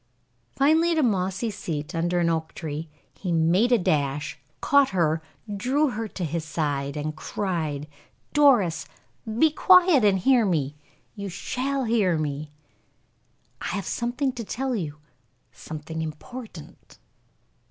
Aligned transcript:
Finally, 0.55 0.93
at 0.93 0.97
a 0.97 1.03
mossy 1.03 1.51
seat 1.51 1.93
under 1.93 2.19
an 2.19 2.27
oak 2.27 2.55
tree, 2.55 2.89
he 3.19 3.31
made 3.31 3.71
a 3.71 3.77
dash, 3.77 4.39
caught 4.59 4.89
her, 4.89 5.21
drew 5.55 5.89
her 5.91 6.07
to 6.07 6.25
his 6.25 6.43
side, 6.43 6.97
and 6.97 7.15
cried: 7.15 7.85
"Doris, 8.33 8.87
be 9.37 9.51
quiet 9.51 10.03
and 10.03 10.17
hear 10.17 10.43
me; 10.43 10.75
you 11.13 11.29
shall 11.29 11.83
hear 11.83 12.17
me; 12.17 12.49
I 13.61 13.67
have 13.67 13.85
something 13.85 14.31
to 14.31 14.43
tell 14.43 14.75
you 14.75 14.97
something 15.51 16.01
important." 16.01 16.97